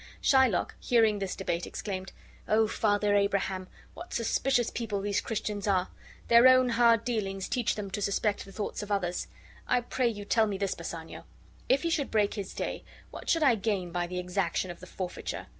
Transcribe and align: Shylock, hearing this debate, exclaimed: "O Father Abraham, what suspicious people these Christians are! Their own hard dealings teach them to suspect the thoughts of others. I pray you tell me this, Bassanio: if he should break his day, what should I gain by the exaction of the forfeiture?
Shylock, 0.19 0.71
hearing 0.79 1.19
this 1.19 1.35
debate, 1.35 1.67
exclaimed: 1.67 2.11
"O 2.47 2.65
Father 2.67 3.15
Abraham, 3.15 3.67
what 3.93 4.15
suspicious 4.15 4.71
people 4.71 4.99
these 4.99 5.21
Christians 5.21 5.67
are! 5.67 5.89
Their 6.27 6.47
own 6.47 6.69
hard 6.69 7.05
dealings 7.05 7.47
teach 7.47 7.75
them 7.75 7.91
to 7.91 8.01
suspect 8.01 8.43
the 8.43 8.51
thoughts 8.51 8.81
of 8.81 8.91
others. 8.91 9.27
I 9.67 9.81
pray 9.81 10.07
you 10.07 10.25
tell 10.25 10.47
me 10.47 10.57
this, 10.57 10.73
Bassanio: 10.73 11.25
if 11.69 11.83
he 11.83 11.91
should 11.91 12.09
break 12.09 12.33
his 12.33 12.55
day, 12.55 12.83
what 13.11 13.29
should 13.29 13.43
I 13.43 13.53
gain 13.53 13.91
by 13.91 14.07
the 14.07 14.17
exaction 14.17 14.71
of 14.71 14.79
the 14.79 14.87
forfeiture? 14.87 15.45